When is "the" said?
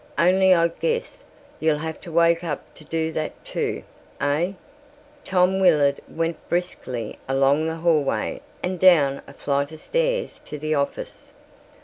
7.67-7.75, 10.57-10.73